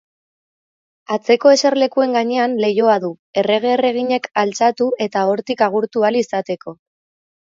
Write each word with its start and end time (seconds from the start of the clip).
Atzeko 1.15 1.51
eserlekuen 1.55 2.15
gainean 2.17 2.55
leihoa 2.63 2.95
du, 3.03 3.11
errege-erreginek 3.43 4.27
altxatu 4.43 4.89
eta 5.07 5.27
hortik 5.33 5.61
agurtu 5.69 6.07
ahal 6.09 6.17
izateko. 6.23 6.77